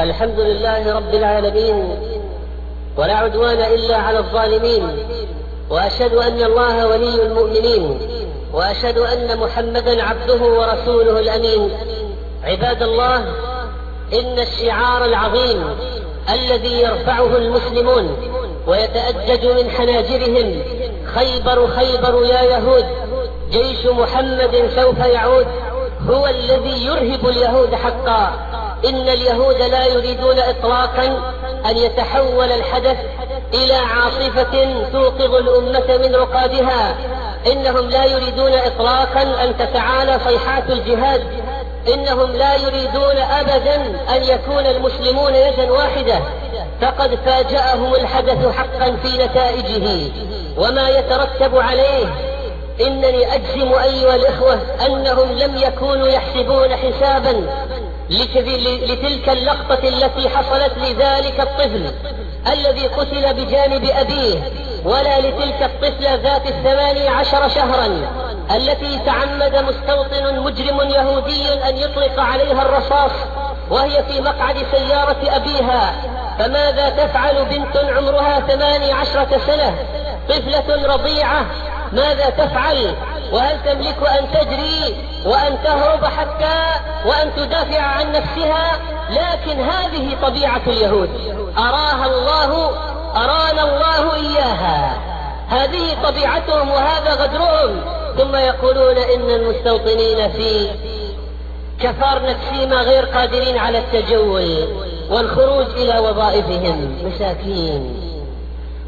الحمد 0.00 0.40
لله 0.40 0.96
رب 0.96 1.14
العالمين 1.14 1.98
ولا 2.96 3.14
عدوان 3.14 3.58
إلا 3.58 3.96
على 3.96 4.18
الظالمين 4.18 4.88
وأشهد 5.70 6.14
أن 6.14 6.42
الله 6.42 6.86
ولي 6.86 7.22
المؤمنين 7.22 7.98
وأشهد 8.52 8.98
أن 8.98 9.38
محمدا 9.38 10.02
عبده 10.02 10.42
ورسوله 10.42 11.20
الأمين. 11.20 11.70
عباد 12.44 12.82
الله 12.82 13.16
إن 14.12 14.38
الشعار 14.38 15.04
العظيم 15.04 15.64
الذي 16.34 16.80
يرفعه 16.82 17.36
المسلمون 17.36 18.16
ويتأجج 18.66 19.46
من 19.46 19.70
حناجرهم 19.70 20.62
خيبر 21.14 21.66
خيبر 21.66 22.24
يا 22.24 22.42
يهود 22.42 22.84
جيش 23.50 23.86
محمد 23.86 24.70
سوف 24.76 24.98
يعود 24.98 25.46
هو 26.10 26.26
الذي 26.26 26.84
يرهب 26.86 27.28
اليهود 27.28 27.74
حقا. 27.74 28.32
إن 28.84 29.08
اليهود 29.08 29.62
لا 29.62 29.86
يريدون 29.86 30.38
إطلاقا 30.38 31.32
أن 31.66 31.76
يتحول 31.76 32.52
الحدث 32.52 32.96
إلى 33.54 33.74
عاصفة 33.74 34.82
توقظ 34.92 35.34
الأمة 35.34 35.96
من 35.96 36.14
رقادها. 36.14 36.96
إنهم 37.46 37.90
لا 37.90 38.04
يريدون 38.04 38.52
إطلاقا 38.52 39.22
أن 39.22 39.54
تتعالى 39.58 40.18
صيحات 40.24 40.70
الجهاد. 40.70 41.22
إنهم 41.94 42.32
لا 42.32 42.56
يريدون 42.56 43.16
أبدا 43.16 43.74
أن 44.16 44.22
يكون 44.22 44.66
المسلمون 44.66 45.34
يدا 45.34 45.72
واحدة. 45.72 46.20
فقد 46.80 47.18
فاجأهم 47.26 47.94
الحدث 47.94 48.56
حقا 48.56 48.96
في 49.02 49.24
نتائجه. 49.24 50.10
وما 50.56 50.88
يترتب 50.88 51.58
عليه 51.58 52.06
إنني 52.80 53.34
أجزم 53.34 53.74
أيها 53.74 54.14
الإخوة 54.14 54.58
أنهم 54.86 55.32
لم 55.32 55.56
يكونوا 55.56 56.08
يحسبون 56.08 56.76
حسابا 56.76 57.46
لتلك 58.12 59.28
اللقطة 59.28 59.88
التي 59.88 60.28
حصلت 60.28 60.72
لذلك 60.78 61.40
الطفل 61.40 61.90
الذي 62.52 62.86
قتل 62.86 63.34
بجانب 63.34 63.84
أبيه 63.84 64.40
ولا 64.84 65.20
لتلك 65.20 65.62
الطفلة 65.62 66.14
ذات 66.14 66.46
الثماني 66.46 67.08
عشر 67.08 67.48
شهرا 67.48 67.86
التي 68.56 68.98
تعمد 69.06 69.56
مستوطن 69.56 70.40
مجرم 70.40 70.80
يهودي 70.90 71.68
أن 71.68 71.76
يطلق 71.76 72.20
عليها 72.20 72.62
الرصاص 72.62 73.12
وهي 73.70 74.04
في 74.04 74.20
مقعد 74.20 74.56
سيارة 74.72 75.36
أبيها. 75.36 75.94
فماذا 76.38 76.88
تفعل 76.88 77.44
بنت 77.44 77.76
عمرها 77.76 78.40
ثماني 78.40 78.92
عشرة 78.92 79.40
سنة؟ 79.46 79.74
طفلة 80.28 80.94
رضيعة 80.94 81.46
ماذا 81.92 82.30
تفعل؟ 82.30 82.94
وهل 83.32 83.62
تملك 83.64 84.08
أن 84.18 84.26
تجري 84.32 84.96
وأن 85.26 85.58
تهرب 85.64 86.04
حتى 86.04 86.80
وأن 87.06 87.34
تدافع 87.36 87.80
عن 87.80 88.12
نفسها؟ 88.12 88.80
لكن 89.10 89.60
هذه 89.60 90.16
طبيعة 90.22 90.60
اليهود. 90.66 91.10
أراها 91.58 92.06
الله 92.06 92.70
أرانا 93.16 93.62
الله 93.62 94.14
إياها. 94.14 94.96
هذه 95.48 96.02
طبيعتهم 96.04 96.70
وهذا 96.70 97.14
غدرهم. 97.14 97.80
ثم 98.18 98.36
يقولون 98.36 98.96
إن 98.96 99.30
المستوطنين 99.30 100.32
في 100.32 100.70
كفار 101.80 102.22
نفسيما 102.22 102.76
غير 102.76 103.04
قادرين 103.04 103.58
على 103.58 103.78
التجول 103.78 104.68
والخروج 105.10 105.66
إلى 105.76 105.98
وظائفهم 105.98 106.98
مساكين. 107.04 107.96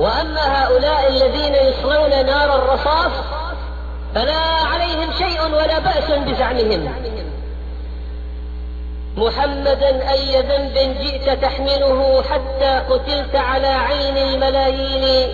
وأما 0.00 0.64
هؤلاء 0.64 1.08
الذين 1.08 1.54
يصلون 1.54 2.26
نار 2.26 2.56
الرصاص 2.56 3.12
فلا 4.14 4.36
عليهم 4.42 5.12
شيء 5.18 5.42
ولا 5.42 5.78
بأس 5.78 6.10
بزعمهم. 6.10 6.94
محمدا 9.16 10.12
أي 10.12 10.42
ذنب 10.42 10.96
جئت 11.00 11.42
تحمله 11.42 12.22
حتى 12.22 12.82
قتلت 12.90 13.36
على 13.36 13.66
عين 13.66 14.16
الملايين. 14.16 15.28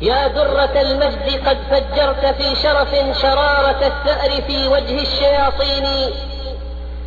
يا 0.00 0.26
درة 0.26 0.80
المجد 0.80 1.48
قد 1.48 1.58
فجرت 1.70 2.26
في 2.26 2.54
شرف 2.62 3.18
شرارة 3.22 3.86
الثأر 3.86 4.42
في 4.46 4.68
وجه 4.68 5.02
الشياطين. 5.02 6.10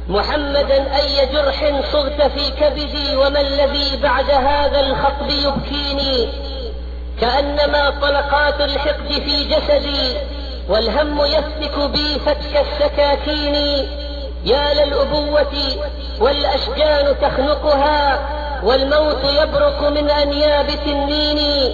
محمدا 0.10 0.98
أي 0.98 1.26
جرح 1.26 1.82
صغت 1.92 2.22
في 2.22 2.52
كبدي 2.52 3.16
وما 3.16 3.42
الذي 3.42 3.98
بعد 4.04 4.32
هذا 4.32 4.80
الخطب 4.80 5.30
يبكيني. 5.30 6.30
كأنما 7.22 7.90
طلقات 7.90 8.62
الحقد 8.62 9.12
في 9.12 9.44
جسدي. 9.44 10.37
والهم 10.70 11.26
يفتك 11.26 11.80
بي 11.80 12.20
فتك 12.20 12.66
السكاكين 12.68 13.56
يا 14.46 14.74
للأبوة 14.74 15.54
والأشجان 16.20 17.16
تخنقها 17.22 18.20
والموت 18.64 19.24
يبرق 19.24 19.90
من 19.90 20.10
أنياب 20.10 20.68
تنين 20.86 21.72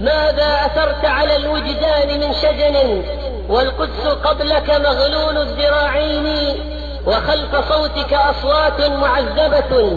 ماذا 0.00 0.66
أثرت 0.66 1.04
على 1.04 1.36
الوجدان 1.36 2.20
من 2.20 2.32
شجن 2.42 3.02
والقدس 3.48 4.06
قبلك 4.24 4.70
مغلول 4.70 5.38
الذراعين 5.38 6.56
وخلف 7.06 7.72
صوتك 7.72 8.12
أصوات 8.12 8.80
معذبة 8.80 9.90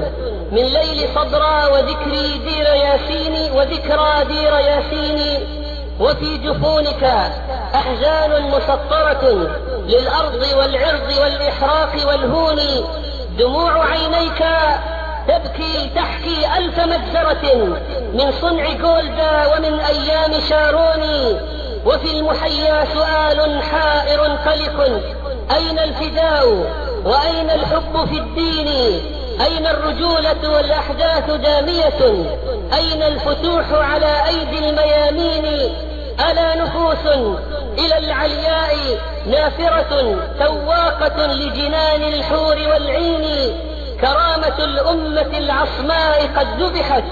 من 0.52 0.64
ليل 0.64 1.08
صدرى 1.16 1.66
وذكري 1.74 2.38
دير 2.38 2.66
ياسين 2.66 3.52
وذكرى 3.52 4.26
دير 4.28 4.54
ياسين 4.54 5.57
وفي 6.00 6.38
جفونك 6.38 7.04
أحزان 7.76 8.42
مسطرة 8.52 9.50
للأرض 9.88 10.42
والعرض 10.58 11.18
والإحراق 11.22 12.08
والهون 12.08 12.58
دموع 13.38 13.86
عينيك 13.86 14.46
تبكي 15.28 15.90
تحكي 15.96 16.58
ألف 16.58 16.80
مجزرة 16.80 17.56
من 18.14 18.32
صنع 18.42 18.74
جولدا 18.74 19.56
ومن 19.56 19.80
أيام 19.80 20.42
شارون. 20.50 21.40
وفي 21.86 22.20
المحيا 22.20 22.86
سؤال 22.94 23.62
حائر 23.62 24.22
قلق 24.22 25.02
أين 25.56 25.80
الفداء 25.80 26.48
وأين 27.06 27.50
الحب 27.50 28.06
في 28.06 28.18
الدين؟ 28.20 28.68
أين 29.42 29.68
الرجولة 29.68 30.50
والأحداث 30.56 31.32
دامية؟ 31.32 32.26
أين 32.74 33.04
الفتوح 33.04 33.66
على 33.72 34.28
أيدي 34.28 34.70
الميامين؟ 34.70 35.76
ألا 36.32 36.56
نفوس 36.56 37.06
إلى 37.78 37.98
العلياء 37.98 38.76
نافرة 39.28 40.20
سواقة 40.40 41.26
لجنان 41.26 42.04
الحور 42.04 42.56
والعين؟ 42.56 43.54
كرامة 44.02 44.58
الأمة 44.60 45.38
العصماء 45.38 46.30
قد 46.38 46.62
ذبحت 46.62 47.04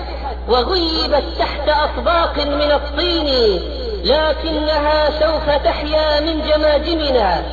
وغيبت 0.50 1.24
تحت 1.40 1.70
أطباق 1.70 2.38
من 2.38 2.72
الطين 2.72 3.60
لكنها 4.04 5.10
سوف 5.20 5.50
تحيا 5.50 6.20
من 6.20 6.42
جماجمنا 6.48 7.44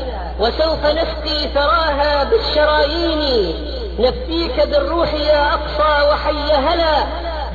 وسوف 0.41 0.87
نسقي 0.87 1.49
ثراها 1.55 2.25
بالشرايين. 2.25 3.55
نفديك 3.99 4.67
بالروح 4.67 5.15
يا 5.15 5.55
أقصى 5.55 6.09
وحي 6.11 6.53
هلا 6.53 7.05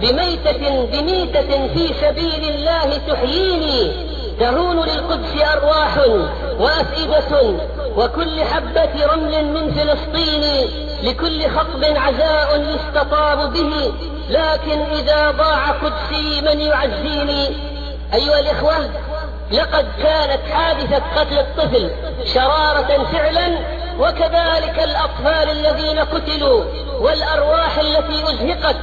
بميتة 0.02 0.86
بميتة 0.86 1.68
في 1.68 1.94
سبيل 2.02 2.50
الله 2.50 2.98
تحييني 3.08 3.92
تهون 4.40 4.76
للقدس 4.76 5.42
أرواح 5.54 5.98
وأفئدة 6.60 7.58
وكل 7.98 8.44
حبة 8.44 9.06
رمل 9.14 9.46
من 9.46 9.72
فلسطين 9.72 10.70
لكل 11.04 11.50
خطب 11.50 11.84
عزاء 11.84 12.76
يستطاب 12.76 13.54
به. 13.54 13.94
لكن 14.30 14.80
إذا 15.00 15.32
ضاع 15.32 15.72
قدسي 15.72 16.42
من 16.42 16.60
يعزيني. 16.60 17.48
أيها 18.14 18.40
الإخوة 18.40 18.90
لقد 19.52 19.86
كانت 20.04 20.42
حادثة 20.52 21.02
قتل 21.16 21.40
الطفل 21.40 21.92
شرارة 22.34 23.08
فعلا 23.12 23.60
وكذلك 24.00 24.80
الأطفال 24.84 25.50
الذين 25.50 26.00
قتلوا 26.00 26.64
والأرواح 27.00 27.80
التي 27.80 28.24
أزهقت 28.24 28.76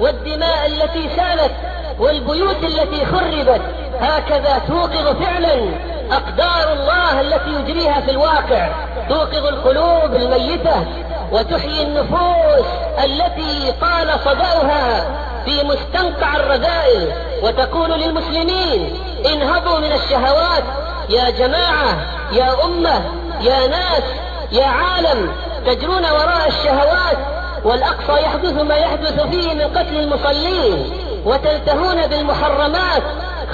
والدماء 0.00 0.66
التي 0.66 1.08
سالت 1.16 1.52
والبيوت 1.98 2.64
التي 2.64 3.06
خربت 3.06 3.60
هكذا 4.00 4.62
توقظ 4.68 5.22
فعلا 5.22 5.54
أقدار 6.12 6.72
الله 6.72 7.20
التي 7.20 7.50
يجريها 7.50 8.00
في 8.00 8.10
الواقع. 8.10 8.68
توقظ 9.08 9.46
القلوب 9.46 10.14
الميتة 10.14 10.86
وتحيي 11.32 11.82
النفوس 11.82 12.66
التي 13.04 13.72
طال 13.80 14.20
صدأها 14.24 15.04
في 15.44 15.64
مستنقع 15.64 16.36
الرذائل. 16.36 17.12
وتقول 17.42 17.90
للمسلمين 17.90 18.96
انهضوا 19.26 19.78
من 19.78 19.92
الشهوات. 19.92 20.64
يا 21.08 21.30
جماعة 21.30 21.96
يا 22.32 22.64
أمة 22.64 23.02
يا 23.40 23.66
ناس 23.66 24.02
يا 24.52 24.66
عالم 24.66 25.32
تجرون 25.66 26.04
وراء 26.04 26.48
الشهوات. 26.48 27.18
والأقصى 27.64 28.22
يحدث 28.22 28.52
ما 28.52 28.74
يحدث 28.76 29.20
فيه 29.20 29.54
من 29.54 29.78
قتل 29.78 29.96
المصلين 29.96 30.90
وتلتهون 31.24 32.06
بالمحرمات 32.06 33.02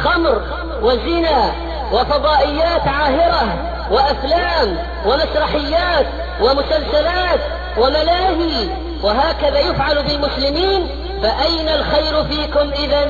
خمر 0.04 0.42
وزنا 0.82 1.52
وفضائيات 1.92 2.88
عاهرة 2.88 3.48
وأفلام 3.90 4.78
ومسرحيات 5.06 6.06
ومسلسلات 6.40 7.40
وملاهي 7.78 8.68
وهكذا 9.02 9.58
يفعل 9.58 10.02
بالمسلمين 10.02 10.88
فأين 11.22 11.68
الخير 11.68 12.24
فيكم 12.24 12.70
إذا 12.84 13.08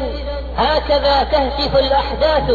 هكذا 0.56 1.22
تهتف 1.22 1.76
الأحداث 1.76 2.50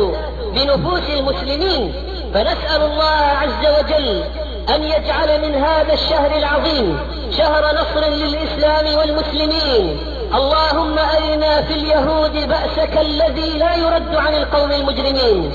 بنفوس 0.54 1.10
المسلمين. 1.10 1.94
فنسأل 2.34 2.81
الله 2.81 3.22
عز 3.42 3.66
وجل 3.80 4.24
أن 4.69 4.83
يجعل 4.83 5.42
من 5.42 5.56
هذا 5.56 5.94
الشهر 5.94 6.38
العظيم 6.38 7.00
شهر 7.38 7.75
نصر 7.75 8.07
للإسلام 8.10 8.98
والمسلمين. 8.98 9.98
اللهم 10.36 11.00
أرنا 11.00 11.62
في 11.62 11.74
اليهود 11.74 12.50
بأسك 12.50 12.98
الذي 13.01 13.57
لا 13.57 13.75
يرد 13.75 14.15
عن 14.15 14.33
القوم 14.36 14.71
المجرمين. 14.71 15.51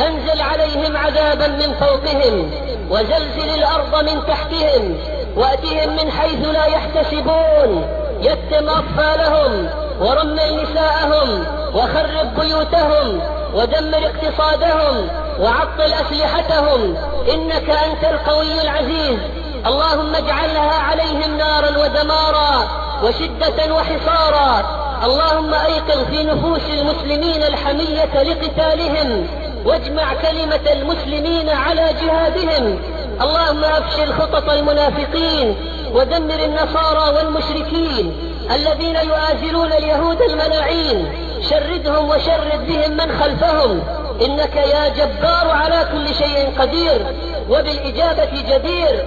أنزل 0.00 0.40
عليهم 0.42 0.96
عذابا 0.96 1.46
من 1.46 1.74
فوقهم 1.80 2.50
وزلزل 2.90 3.54
الأرض 3.54 4.04
من 4.04 4.26
تحتهم 4.26 4.98
وأتهم 5.36 5.96
من 5.96 6.10
حيث 6.10 6.48
لا 6.48 6.66
يحتسبون. 6.66 7.86
يتم 8.20 8.68
أطفالهم 8.68 9.70
ورمل 10.00 10.62
نساءهم 10.62 11.44
وخرب 11.74 12.40
بيوتهم 12.40 13.20
ودمر 13.54 13.98
اقتصادهم 13.98 15.08
وعطل 15.40 15.92
أسلحتهم. 15.92 16.96
إنك 17.34 17.70
أنت 17.70 18.04
القوي 18.04 18.60
العزيز. 18.62 19.18
اللهم 19.66 20.14
اجعلها 20.14 20.74
عليهم 20.74 21.38
نارا 21.38 21.78
ودمارا 21.78 22.68
وشدة 23.04 23.74
وحصارا. 23.74 24.78
اللهم 25.04 25.54
أيقظ 25.54 26.04
في 26.10 26.24
نفوس 26.24 26.70
المسلمين 26.70 27.42
الحمية 27.42 28.22
لقتالهم. 28.22 29.26
واجمع 29.64 30.14
كلمة 30.14 30.72
المسلمين 30.72 31.48
على 31.48 31.90
جهادهم. 32.02 32.78
اللهم 33.20 33.64
أفشل 33.64 34.12
خطط 34.12 34.50
المنافقين 34.50 35.56
ودمر 35.92 36.44
النصارى 36.44 37.16
والمشركين 37.16 38.16
الذين 38.50 38.96
يؤازرون 38.96 39.72
اليهود 39.72 40.22
الملاعين 40.22 41.12
شردهم 41.50 42.08
وشرد 42.08 42.66
بهم 42.68 42.90
من 42.90 43.20
خلفهم. 43.20 43.97
إنك 44.24 44.56
يا 44.56 44.88
جبار 44.88 45.50
على 45.50 45.86
كل 45.92 46.14
شيء 46.14 46.52
قدير 46.58 47.06
وبالإجابة 47.50 48.30
جدير. 48.50 49.04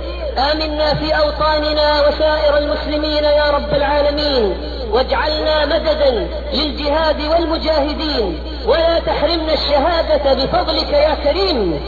آمنا 0.51 0.93
في 0.93 1.17
أوطاننا 1.17 2.07
وسائر 2.07 2.57
المسلمين 2.57 3.23
يا 3.23 3.51
رب 3.51 3.73
العالمين. 3.73 4.57
واجعلنا 4.91 5.65
مددا 5.65 6.27
للجهاد 6.53 7.21
والمجاهدين. 7.31 8.39
ولا 8.67 8.99
تحرمنا 8.99 9.53
الشهادة 9.53 10.33
بفضلك 10.33 10.93
يا 10.93 11.15
كريم. 11.23 11.79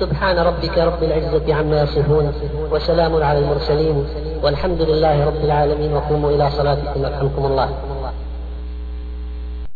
سبحان 0.00 0.38
ربك 0.38 0.78
رب 0.78 1.02
العزة 1.02 1.54
عما 1.54 1.82
يصفون 1.82 2.32
وسلام 2.70 3.22
على 3.22 3.38
المرسلين. 3.38 4.08
والحمد 4.42 4.82
لله 4.82 5.26
رب 5.26 5.44
العالمين. 5.44 5.94
وقوموا 5.94 6.30
إلى 6.30 6.50
صلاتكم. 6.50 7.04
يرحمكم 7.04 7.46
الله. 7.46 7.68